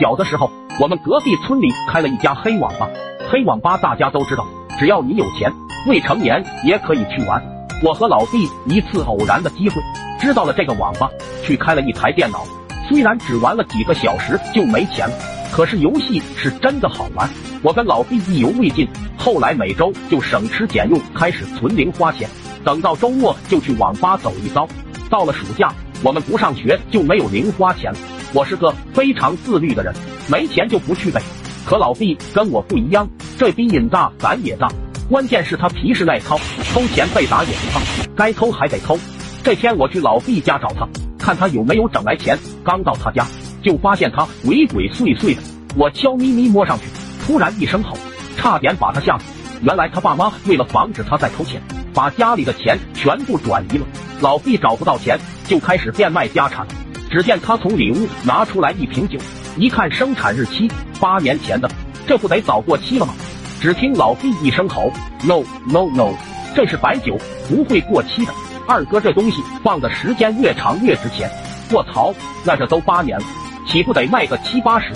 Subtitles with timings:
[0.00, 0.50] 小的时候，
[0.80, 2.88] 我们隔壁村里开了一家黑网吧。
[3.30, 4.46] 黑网吧大家都知道，
[4.78, 5.52] 只要你有钱，
[5.86, 7.42] 未成年也可以去玩。
[7.82, 9.82] 我和老弟一次偶然的机会
[10.18, 11.10] 知道了这个网吧，
[11.42, 12.44] 去开了一台电脑。
[12.88, 15.14] 虽然只玩了几个小时就没钱了，
[15.52, 17.28] 可是游戏是真的好玩。
[17.62, 18.88] 我跟老弟意犹未尽，
[19.18, 22.26] 后来每周就省吃俭用开始存零花钱，
[22.64, 24.66] 等到周末就去网吧走一遭。
[25.10, 25.72] 到了暑假，
[26.02, 27.92] 我们不上学就没有零花钱。
[28.34, 29.94] 我是个非常自律的人，
[30.30, 31.22] 没钱就不去呗。
[31.64, 33.08] 可老毕跟我不一样，
[33.38, 34.68] 这逼瘾大，胆也大。
[35.08, 36.38] 关键是他皮实耐操，
[36.72, 37.80] 偷钱被打也不怕，
[38.14, 38.98] 该偷还得偷。
[39.42, 40.86] 这天我去老毕家找他。
[41.18, 42.38] 看他有没有整来钱。
[42.64, 43.26] 刚到他家，
[43.62, 45.42] 就发现他鬼鬼祟祟的。
[45.76, 46.84] 我悄咪咪摸上去，
[47.24, 47.96] 突然一声吼，
[48.36, 49.24] 差点把他吓死。
[49.62, 51.60] 原来他爸妈为了防止他再偷钱，
[51.92, 53.86] 把家里的钱全部转移了。
[54.20, 56.66] 老毕找不到钱，就开始变卖家产。
[57.10, 59.18] 只见他从里屋拿出来一瓶酒，
[59.56, 61.70] 一看生产日期八年前的，
[62.06, 63.14] 这不得早过期了吗？
[63.60, 64.92] 只听老毕一声吼
[65.24, 66.14] ：“No No No，
[66.54, 68.32] 这是白酒，不会过期的。”
[68.68, 71.30] 二哥，这东西放的时间越长越值钱。
[71.72, 72.14] 卧槽，
[72.44, 73.24] 那这都八年了，
[73.66, 74.92] 岂不得卖个七八十？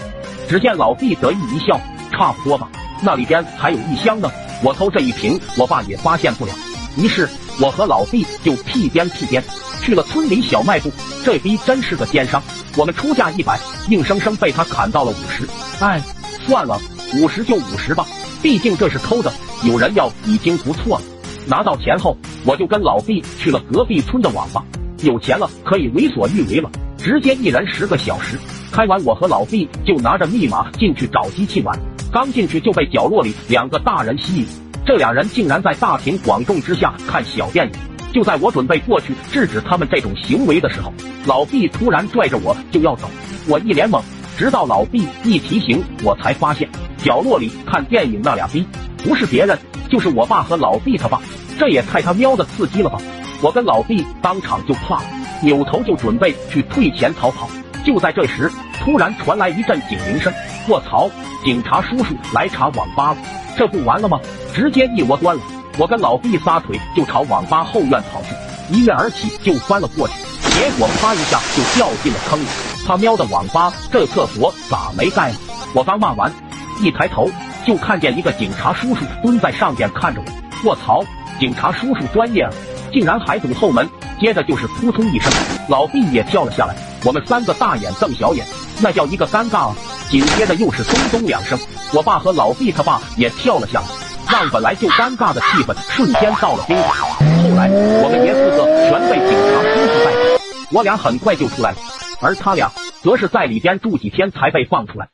[0.48, 1.80] 只见老弟得意一笑，
[2.12, 2.68] 差不多吧。
[3.00, 4.30] 那里边还有一箱呢，
[4.62, 6.52] 我偷这一瓶，我爸也发现不了。
[6.96, 7.28] 于是，
[7.60, 9.42] 我和老弟就屁颠屁颠
[9.80, 10.90] 去了村里小卖部。
[11.24, 12.42] 这逼真是个奸商，
[12.76, 13.58] 我们出价一百，
[13.88, 15.46] 硬生生被他砍到了五十。
[15.80, 16.02] 哎，
[16.46, 16.80] 算了，
[17.14, 18.06] 五十就五十吧，
[18.42, 19.32] 毕竟这是偷的，
[19.64, 21.04] 有人要已经不错了。
[21.46, 24.64] 拿到钱后，我就跟老毕去了隔壁村的网吧。
[25.02, 28.38] 有钱了可以为所欲为了，直接一人十个小时。
[28.70, 31.78] 开完，我和老毕就拿着密码进去找机器玩。
[32.12, 34.46] 刚进去就被角落里两个大人吸引，
[34.84, 37.72] 这俩人竟然在大庭广众之下看小电影。
[38.12, 40.92] 就在我准备过去制止他们这种行为的时候，
[41.24, 43.08] 老毕突然拽着我就要走。
[43.48, 44.02] 我一脸懵，
[44.36, 48.66] 直到老毕一提醒，我才发现角落里看电影那俩逼
[48.98, 49.58] 不是别人。
[49.88, 51.20] 就是我爸和老毕他爸，
[51.58, 52.98] 这也太他喵的刺激了吧！
[53.40, 55.04] 我跟老毕当场就怕了，
[55.42, 57.48] 扭头就准备去退钱逃跑。
[57.84, 60.32] 就在这时，突然传来一阵警铃声，
[60.68, 61.10] 卧槽！
[61.44, 63.16] 警察叔叔来查网吧了，
[63.56, 64.20] 这不完了吗？
[64.54, 65.42] 直接一窝端了。
[65.78, 70.14] 我跟老毕撒腿就朝网吧后院跑去，一跃而起就翻了过去，
[70.50, 72.46] 结果啪一下就掉进了坑里。
[72.86, 75.38] 他喵的网吧这厕所咋没盖呢？
[75.74, 76.32] 我刚骂完，
[76.80, 77.30] 一抬头。
[77.64, 81.00] 就看见一个警察叔叔蹲在上边看着我，卧槽！
[81.38, 82.50] 警察叔叔专业啊，
[82.92, 83.88] 竟然还堵后门。
[84.20, 85.32] 接着就是扑通一声，
[85.68, 86.74] 老毕也跳了下来。
[87.04, 88.44] 我们三个大眼瞪小眼，
[88.80, 89.76] 那叫一个尴尬啊！
[90.12, 91.58] 紧接着又是咚咚两声，
[91.94, 93.86] 我爸和老毕他爸也跳了下来，
[94.30, 96.86] 让本来就尴尬的气氛瞬间到了冰点。
[96.86, 101.78] 后来我们爷四个全被警察叔叔带走，我俩很快就出来了，
[102.20, 102.70] 而他俩
[103.02, 105.08] 则是在里边住几天才被放出来。